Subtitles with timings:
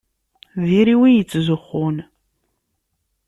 [0.67, 1.95] Diri win yettzuxxun.